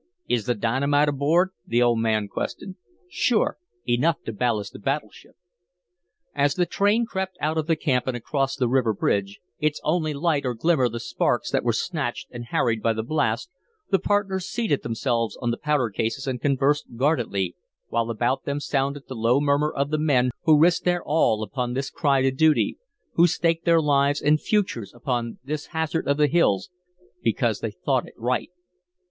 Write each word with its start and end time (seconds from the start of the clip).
"Is 0.27 0.47
the 0.47 0.55
dynamite 0.55 1.09
aboard?" 1.09 1.51
the 1.67 1.83
old 1.83 1.99
man 1.99 2.27
questioned. 2.27 2.73
"Sure. 3.07 3.57
Enough 3.87 4.23
to 4.23 4.33
ballast 4.33 4.73
a 4.73 4.79
battle 4.79 5.11
ship." 5.11 5.35
As 6.33 6.55
the 6.55 6.65
train 6.65 7.05
crept 7.05 7.37
out 7.39 7.55
of 7.55 7.67
the 7.67 7.75
camp 7.75 8.07
and 8.07 8.17
across 8.17 8.55
the 8.55 8.67
river 8.67 8.95
bridge, 8.95 9.41
its 9.59 9.79
only 9.83 10.15
light 10.15 10.43
or 10.43 10.55
glimmer 10.55 10.89
the 10.89 10.99
sparks 10.99 11.51
that 11.51 11.63
were 11.63 11.71
snatched 11.71 12.29
and 12.31 12.45
harried 12.45 12.81
by 12.81 12.93
the 12.93 13.03
blast, 13.03 13.51
the 13.91 13.99
partners 13.99 14.47
seated 14.47 14.81
themselves 14.81 15.37
on 15.39 15.51
the 15.51 15.55
powder 15.57 15.91
cases 15.91 16.25
and 16.25 16.41
conversed 16.41 16.87
guardedly, 16.95 17.55
while 17.89 18.09
about 18.09 18.43
them 18.43 18.59
sounded 18.59 19.03
the 19.07 19.13
low 19.13 19.39
murmur 19.39 19.69
of 19.71 19.91
the 19.91 19.99
men 19.99 20.31
who 20.45 20.57
risked 20.57 20.83
their 20.83 21.03
all 21.03 21.43
upon 21.43 21.73
this 21.75 21.91
cry 21.91 22.23
to 22.23 22.31
duty, 22.31 22.75
who 23.13 23.27
staked 23.27 23.65
their 23.65 23.79
lives 23.79 24.19
and 24.19 24.41
futures 24.41 24.95
upon 24.95 25.37
this 25.43 25.67
hazard 25.67 26.07
of 26.07 26.17
the 26.17 26.25
hills, 26.25 26.71
because 27.21 27.59
they 27.59 27.69
thought 27.69 28.07
it 28.07 28.15
right. 28.17 28.49